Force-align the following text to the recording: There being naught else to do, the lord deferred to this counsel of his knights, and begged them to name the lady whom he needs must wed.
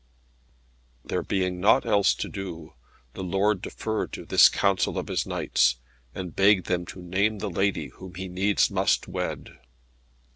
There 1.05 1.21
being 1.21 1.59
naught 1.59 1.85
else 1.85 2.15
to 2.15 2.27
do, 2.27 2.73
the 3.13 3.21
lord 3.23 3.61
deferred 3.61 4.11
to 4.13 4.25
this 4.25 4.49
counsel 4.49 4.97
of 4.97 5.09
his 5.09 5.27
knights, 5.27 5.75
and 6.15 6.35
begged 6.35 6.65
them 6.65 6.87
to 6.87 7.03
name 7.03 7.37
the 7.37 7.51
lady 7.51 7.89
whom 7.89 8.15
he 8.15 8.27
needs 8.27 8.71
must 8.71 9.07
wed. 9.07 9.59